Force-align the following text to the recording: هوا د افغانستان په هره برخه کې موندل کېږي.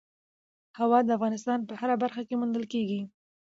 هوا 0.79 0.99
د 1.03 1.09
افغانستان 1.17 1.59
په 1.67 1.73
هره 1.79 1.95
برخه 2.03 2.21
کې 2.27 2.39
موندل 2.39 2.65
کېږي. 2.73 3.01